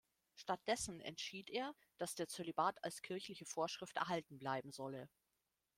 Stattdessen 0.33 0.99
entschied 0.99 1.51
er, 1.51 1.75
dass 1.99 2.15
der 2.15 2.27
Zölibat 2.27 2.83
als 2.83 3.03
kirchliche 3.03 3.45
Vorschrift 3.45 3.97
erhalten 3.97 4.39
bleiben 4.39 4.71
solle. 4.71 5.07